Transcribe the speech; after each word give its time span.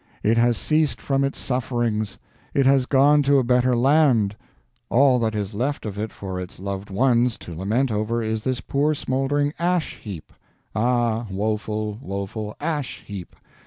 It 0.23 0.35
has 0.39 0.57
ceased 0.57 0.99
from 0.99 1.23
its 1.23 1.37
Sufferings, 1.37 2.17
it 2.55 2.65
has 2.65 2.87
gone 2.87 3.21
to 3.21 3.37
a 3.37 3.43
better 3.43 3.75
Land; 3.75 4.35
all 4.89 5.19
that 5.19 5.35
is 5.35 5.53
left 5.53 5.85
of 5.85 5.99
it 5.99 6.11
for 6.11 6.39
its 6.39 6.57
loved 6.57 6.89
Ones 6.89 7.37
to 7.37 7.53
lament 7.53 7.91
over, 7.91 8.19
is 8.23 8.43
this 8.43 8.61
poor 8.61 8.95
smoldering 8.95 9.53
Ash 9.59 9.97
heap. 9.97 10.33
Ah, 10.75 11.27
woeful, 11.29 11.99
woeful 12.01 12.55
Ash 12.59 13.03
heap! 13.05 13.35